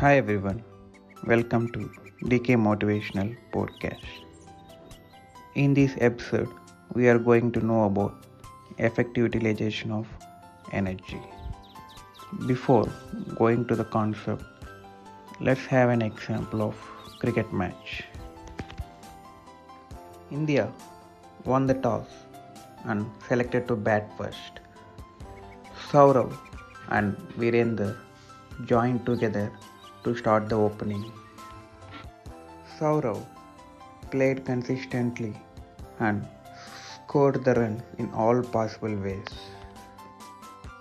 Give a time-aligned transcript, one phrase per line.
[0.00, 0.62] Hi everyone,
[1.30, 1.80] welcome to
[2.30, 4.12] DK Motivational Podcast.
[5.54, 6.48] In this episode,
[6.94, 8.26] we are going to know about
[8.78, 10.06] effective utilization of
[10.72, 11.20] energy.
[12.46, 12.88] Before
[13.34, 14.42] going to the concept,
[15.38, 16.74] let's have an example of
[17.18, 18.04] cricket match.
[20.30, 20.72] India
[21.44, 22.06] won the toss
[22.84, 24.60] and selected to bat first.
[25.90, 26.32] Saurav
[26.88, 27.94] and Virender
[28.64, 29.52] joined together
[30.04, 31.04] to start the opening.
[32.78, 33.20] Saurav
[34.10, 35.34] played consistently
[35.98, 36.26] and
[36.94, 39.32] scored the runs in all possible ways.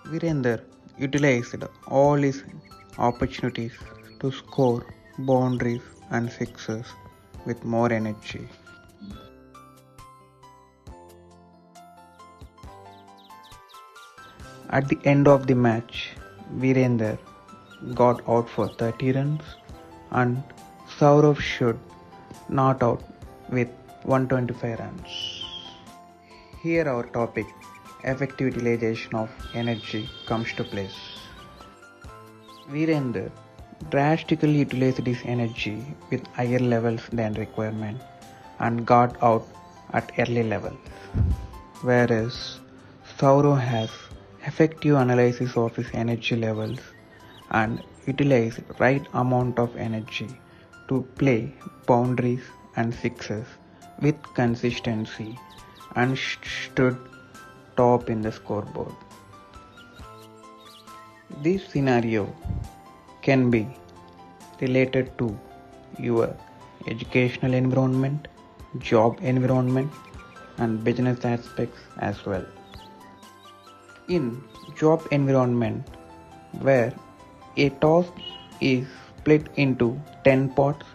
[0.06, 0.62] Virender
[0.98, 2.44] utilized all his
[2.98, 3.74] opportunities
[4.22, 4.86] to score
[5.20, 6.86] boundaries and sixes
[7.46, 8.48] with more energy.
[14.72, 16.12] At the end of the match,
[16.58, 17.18] Virender
[17.96, 19.44] got out for 30 runs
[20.12, 20.44] and
[20.98, 21.80] Saurav should
[22.50, 23.04] not out
[23.50, 23.70] with
[24.04, 25.44] 125 runs.
[26.62, 27.46] Here our topic
[28.04, 30.98] effective utilization of energy comes to place.
[32.70, 33.32] Virender
[33.90, 38.02] drastically utilized his energy with higher levels than requirement
[38.60, 39.48] and got out
[39.94, 40.78] at early levels.
[41.82, 42.60] Whereas
[43.18, 43.90] Saurav has
[44.46, 46.80] effective analysis of his energy levels
[47.52, 50.30] and utilize right amount of energy
[50.88, 51.54] to play
[51.88, 52.44] boundaries
[52.76, 53.46] and sixes
[54.02, 55.38] with consistency
[55.96, 56.98] and stood
[57.76, 58.94] top in the scoreboard.
[61.42, 62.34] This scenario
[63.22, 63.68] can be
[64.62, 65.38] related to
[65.98, 66.36] your
[66.88, 68.28] educational environment,
[68.80, 69.92] job environment,
[70.58, 72.46] and business aspects as well.
[74.08, 74.44] In
[74.76, 75.88] job environment
[76.62, 76.94] where
[77.66, 78.12] a task
[78.74, 78.86] is
[79.18, 79.88] split into
[80.24, 80.86] 10 parts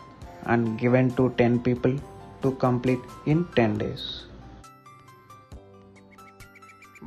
[0.53, 1.95] and given to 10 people
[2.43, 4.05] to complete in 10 days.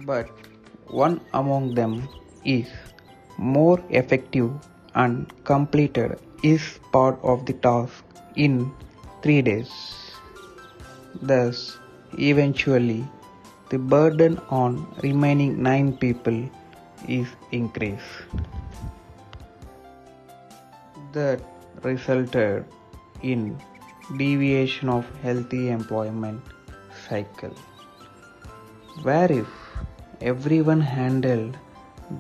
[0.10, 0.30] But
[1.04, 1.94] one among them
[2.46, 2.68] is
[3.38, 4.50] more effective
[4.96, 8.04] and completed his part of the task
[8.36, 8.72] in
[9.24, 9.72] 3 days.
[11.32, 11.78] Thus,
[12.32, 13.02] eventually,
[13.72, 14.72] the burden on
[15.08, 16.40] remaining 9 people
[17.08, 18.46] is increased.
[21.14, 21.42] That
[21.84, 22.66] resulted
[23.22, 23.58] in
[24.18, 26.42] deviation of healthy employment
[27.08, 27.56] cycle.
[29.04, 29.48] Where if
[30.22, 31.58] everyone handled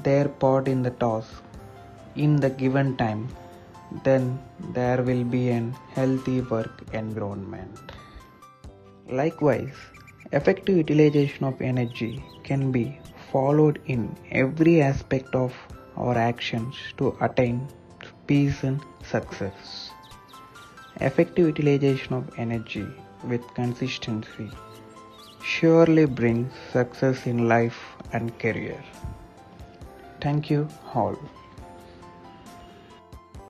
[0.03, 1.43] their part in the task
[2.15, 3.27] in the given time,
[4.03, 4.39] then
[4.73, 7.91] there will be an healthy work environment.
[9.09, 9.75] Likewise,
[10.31, 12.99] effective utilization of energy can be
[13.31, 15.53] followed in every aspect of
[15.95, 17.67] our actions to attain
[18.27, 19.91] peace and success.
[20.99, 22.87] Effective utilization of energy
[23.23, 24.51] with consistency
[25.41, 27.79] surely brings success in life
[28.13, 28.83] and career.
[30.21, 31.17] Thank you all.